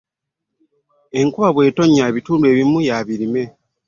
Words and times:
Enkuba 1.19 1.49
bw'etonnya 1.55 2.03
ebitundu 2.09 2.45
ebimu 2.51 2.79
y'ebirime. 2.87 3.43